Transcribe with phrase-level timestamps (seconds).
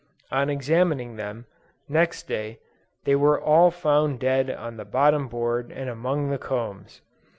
[0.31, 1.45] On examining them,
[1.87, 2.57] next day,
[3.03, 7.01] they were all found dead on the bottom board and among the combs!